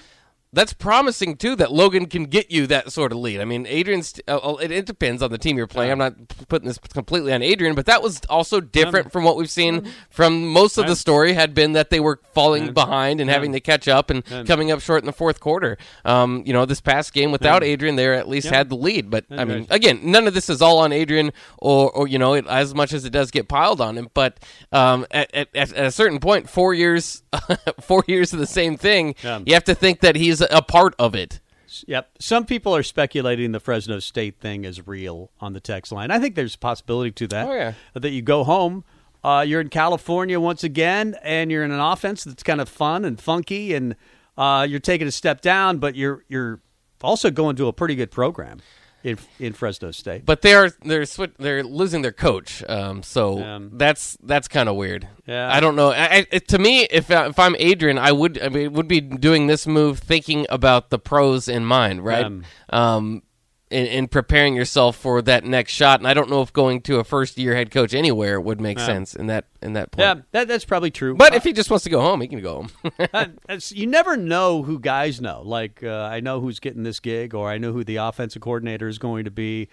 that's 0.54 0.72
promising 0.72 1.36
too 1.36 1.56
that 1.56 1.72
Logan 1.72 2.06
can 2.06 2.26
get 2.26 2.52
you 2.52 2.68
that 2.68 2.92
sort 2.92 3.12
of 3.12 3.18
lead. 3.18 3.42
I 3.42 3.46
mean, 3.46 3.66
Adrian's 3.66 4.14
uh, 4.28 4.56
it, 4.62 4.72
it 4.72 4.86
depends 4.86 5.22
on 5.24 5.32
the 5.32 5.38
team 5.38 5.58
you're 5.58 5.68
playing. 5.68 5.92
I'm 5.92 5.98
not 5.98 6.14
putting 6.48 6.68
this 6.68 6.78
completely 6.78 7.34
on 7.34 7.42
Adrian, 7.42 7.76
but 7.76 7.88
that 7.88 8.02
was 8.04 8.22
also 8.30 8.62
different 8.62 9.12
from 9.12 9.24
what 9.24 9.36
we've 9.36 9.50
seen 9.50 9.92
from 10.10 10.48
most 10.48 10.78
of 10.78 10.86
the 10.88 10.96
story 10.96 11.34
had 11.34 11.54
been 11.54 11.74
that 11.74 11.90
they 11.90 12.00
were 12.00 12.20
falling 12.34 12.72
behind 12.74 13.20
and 13.20 13.30
having 13.30 13.52
to 13.54 13.60
catch 13.60 13.88
up 13.88 14.10
and 14.12 14.24
coming 14.46 14.72
up 14.72 14.80
short 14.80 15.02
in 15.02 15.08
the 15.08 15.12
fourth 15.14 15.40
quarter. 15.40 15.78
Um, 16.06 16.44
you 16.46 16.54
know, 16.54 16.66
this 16.66 16.82
past 16.82 17.14
game 17.14 17.32
without 17.32 17.64
Adrian, 17.64 17.96
they 17.96 18.16
at 18.16 18.30
least 18.30 18.48
had 18.48 18.70
the 18.70 18.76
lead. 18.76 19.10
But 19.10 19.26
I 19.32 19.46
mean, 19.46 19.68
again, 19.72 20.00
none 20.04 20.28
of 20.28 20.34
this 20.36 20.50
is 20.50 20.62
all 20.62 20.78
on 20.80 20.92
Adrian 20.94 21.32
or, 21.58 21.90
or 21.92 22.08
you 22.08 22.20
know, 22.20 22.34
it, 22.36 22.46
as 22.48 22.76
much 22.76 22.94
as 22.94 23.06
it 23.06 23.10
does 23.10 23.32
get 23.32 23.48
piled 23.48 23.82
on 23.82 23.98
him. 23.98 24.10
But 24.14 24.38
um, 24.72 25.08
at, 25.10 25.34
at, 25.34 25.56
at 25.56 25.72
a 25.86 25.92
certain 25.92 26.20
point, 26.20 26.48
four 26.50 26.74
years, 26.76 27.24
four 27.82 28.04
years 28.08 28.34
of 28.34 28.40
the 28.40 28.46
same 28.46 28.78
thing, 28.78 29.16
you 29.46 29.54
have 29.56 29.64
to 29.66 29.74
think 29.76 30.02
that 30.02 30.16
he's 30.16 30.43
a 30.52 30.62
part 30.62 30.96
of 30.98 31.16
it. 31.16 31.40
Yep. 31.88 32.18
Some 32.20 32.46
people 32.46 32.76
are 32.76 32.84
speculating 32.84 33.52
the 33.52 33.60
Fresno 33.60 34.00
State 34.00 34.40
thing 34.40 34.64
is 34.64 34.86
real 34.88 35.32
on 35.40 35.54
the 35.54 35.60
text 35.60 35.92
line. 35.92 36.12
I 36.12 36.20
think 36.20 36.36
there's 36.36 36.56
a 36.56 36.60
possibility 36.60 37.12
to 37.12 37.28
that. 37.30 37.48
Oh, 37.48 37.54
yeah. 37.54 37.74
That 37.94 38.12
you 38.12 38.22
go 38.22 38.44
home, 38.44 38.84
uh, 39.24 39.44
you're 39.48 39.62
in 39.62 39.70
California 39.70 40.40
once 40.40 40.64
again, 40.64 41.16
and 41.24 41.52
you're 41.52 41.64
in 41.64 41.72
an 41.72 41.80
offense 41.80 42.24
that's 42.24 42.44
kind 42.44 42.62
of 42.62 42.70
fun 42.70 43.06
and 43.06 43.20
funky, 43.20 43.74
and 43.74 43.96
uh, 44.38 44.68
you're 44.70 44.80
taking 44.80 45.08
a 45.08 45.12
step 45.12 45.42
down, 45.42 45.78
but 45.78 45.96
you're 45.96 46.24
you're 46.28 46.60
also 47.02 47.32
going 47.32 47.56
to 47.56 47.68
a 47.68 47.74
pretty 47.74 47.96
good 47.96 48.12
program 48.12 48.60
in 49.04 49.18
in 49.40 49.54
Fresno 49.54 49.92
State. 49.92 50.26
But 50.26 50.42
they 50.42 50.54
are 50.54 50.70
they're 50.84 51.02
swi- 51.04 51.34
they're 51.38 51.64
losing 51.64 52.02
their 52.02 52.12
coach, 52.14 52.64
um, 52.70 53.04
so 53.04 53.42
Um, 53.44 53.72
that's 53.74 54.18
that's 54.24 54.48
kind 54.48 54.70
of 54.70 54.76
weird. 54.76 55.08
Yeah. 55.28 55.50
I 55.54 55.60
don't 55.60 55.76
know. 55.76 55.92
I, 55.92 56.26
I, 56.32 56.38
to 56.40 56.58
me, 56.60 56.88
if 56.90 57.12
I- 57.12 57.28
if 57.28 57.38
I'm 57.40 57.56
Adrian, 57.60 57.98
I 57.98 58.12
would 58.12 58.42
I 58.42 58.50
mean, 58.50 58.74
would 58.74 58.88
be 58.88 59.02
doing 59.02 59.48
this 59.48 59.68
move 59.68 60.00
thinking 60.00 60.46
about 60.50 60.90
the 60.90 61.00
pros 61.00 61.48
in 61.48 61.66
mind, 61.66 62.04
right? 62.06 62.26
Um, 62.70 63.24
in, 63.74 63.88
in 63.88 64.08
preparing 64.08 64.54
yourself 64.54 64.96
for 64.96 65.22
that 65.24 65.44
next 65.44 65.74
shot. 65.74 66.00
And 66.00 66.08
I 66.08 66.14
don't 66.14 66.30
know 66.30 66.42
if 66.42 66.54
going 66.54 66.82
to 66.82 67.00
a 67.00 67.04
first 67.04 67.38
year 67.38 67.56
head 67.56 67.72
coach 67.72 67.94
anywhere 67.94 68.40
would 68.40 68.62
make 68.62 68.80
sense 68.80 69.16
in 69.16 69.28
that 69.28 69.46
in 69.62 69.74
that 69.74 69.92
point. 69.92 70.02
Yeah, 70.02 70.22
that, 70.32 70.48
that's 70.48 70.66
probably 70.66 70.92
true. 70.92 71.16
But 71.16 71.34
if 71.34 71.44
he 71.44 71.54
just 71.54 71.70
wants 71.70 71.84
to 71.86 71.90
go 71.90 72.00
home, 72.00 72.22
he 72.22 72.28
can 72.28 72.42
go 72.42 72.56
home. 72.56 72.70
Uh, 73.14 73.60
you 73.70 73.86
never 73.86 74.16
know 74.18 74.64
who 74.64 74.80
guys 74.80 75.22
know. 75.22 75.42
Like 75.44 75.84
uh, 75.84 76.04
I 76.04 76.20
know 76.20 76.40
who's 76.40 76.60
getting 76.60 76.84
this 76.84 77.00
gig, 77.00 77.34
or 77.34 77.50
I 77.50 77.58
know 77.58 77.72
who 77.74 77.84
the 77.84 77.98
offensive 77.98 78.42
coordinator 78.42 78.88
is 78.88 78.98
going 78.98 79.26
to 79.26 79.32
be. 79.32 79.70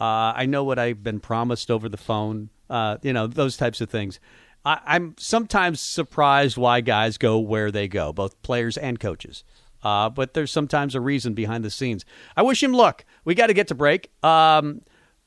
Uh, 0.00 0.32
I 0.36 0.46
know 0.46 0.64
what 0.64 0.78
I've 0.78 1.02
been 1.02 1.20
promised 1.20 1.70
over 1.70 1.88
the 1.88 1.96
phone. 1.96 2.50
Uh, 2.68 2.98
you 3.02 3.12
know 3.12 3.26
those 3.26 3.56
types 3.56 3.80
of 3.80 3.90
things. 3.90 4.20
I, 4.64 4.80
I'm 4.84 5.14
sometimes 5.18 5.80
surprised 5.80 6.56
why 6.56 6.80
guys 6.80 7.18
go 7.18 7.38
where 7.38 7.70
they 7.70 7.88
go, 7.88 8.12
both 8.12 8.40
players 8.42 8.76
and 8.76 8.98
coaches. 9.00 9.44
Uh, 9.84 10.08
but 10.08 10.34
there's 10.34 10.50
sometimes 10.50 10.94
a 10.94 11.00
reason 11.00 11.34
behind 11.34 11.64
the 11.64 11.70
scenes. 11.70 12.04
I 12.36 12.42
wish 12.42 12.62
him 12.62 12.72
luck. 12.72 13.04
We 13.24 13.34
got 13.34 13.48
to 13.48 13.54
get 13.54 13.68
to 13.68 13.74
break. 13.74 14.10
Um, 14.24 14.80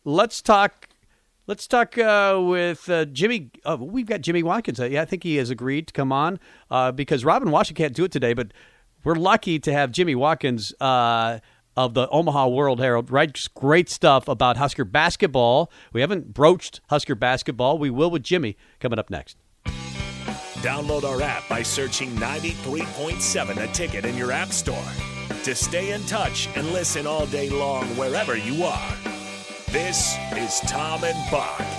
let's 0.04 0.42
talk. 0.42 0.88
Let's 1.46 1.68
talk 1.68 1.98
uh, 1.98 2.42
with 2.44 2.90
uh, 2.90 3.06
Jimmy. 3.06 3.52
Uh, 3.64 3.78
we've 3.80 4.06
got 4.06 4.22
Jimmy 4.22 4.44
Watkins. 4.44 4.80
Yeah, 4.80 5.02
I 5.02 5.06
think 5.06 5.24
he 5.24 5.38
has 5.38 5.50
agreed 5.50 5.88
to 5.88 5.94
come 5.94 6.12
on 6.12 6.40
uh, 6.70 6.92
because 6.92 7.24
Robin 7.24 7.52
Washington 7.52 7.86
can't 7.86 7.96
do 7.96 8.04
it 8.04 8.12
today, 8.12 8.34
but 8.34 8.52
we're 9.04 9.16
lucky 9.16 9.58
to 9.60 9.72
have 9.72 9.92
Jimmy 9.92 10.16
Watkins 10.16 10.74
uh, 10.82 11.40
of 11.78 11.94
the 11.94 12.10
Omaha 12.10 12.48
World 12.48 12.82
Herald. 12.82 13.12
Writes 13.12 13.48
great 13.48 13.88
stuff 13.90 14.28
about 14.28 14.58
Husker 14.58 14.84
basketball. 14.84 15.72
We 15.94 16.02
haven't 16.02 16.34
broached 16.34 16.82
Husker 16.90 17.16
basketball. 17.16 17.78
We 17.78 17.90
will 17.90 18.10
with 18.12 18.24
Jimmy 18.24 18.58
coming 18.80 19.00
up 19.00 19.10
next. 19.10 19.38
Download 20.62 21.04
our 21.04 21.22
app 21.22 21.48
by 21.48 21.62
searching 21.62 22.10
93.7 22.16 23.56
The 23.56 23.68
Ticket 23.68 24.06
in 24.06 24.18
your 24.18 24.32
app 24.32 24.52
store 24.52 24.76
to 25.44 25.54
stay 25.54 25.92
in 25.92 26.04
touch 26.06 26.50
and 26.56 26.74
listen 26.74 27.06
all 27.06 27.28
day 27.28 27.50
long 27.50 27.86
wherever 27.96 28.36
you 28.36 28.64
are. 28.64 28.98
This 29.72 30.18
is 30.36 30.60
Tom 30.62 31.04
and 31.04 31.32
Bock. 31.32 31.77